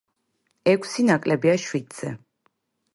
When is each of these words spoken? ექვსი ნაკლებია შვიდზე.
ექვსი 0.71 1.07
ნაკლებია 1.11 1.55
შვიდზე. 1.69 2.15